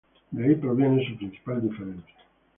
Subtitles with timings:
[0.31, 2.15] De ahí proviene su principal diferencia.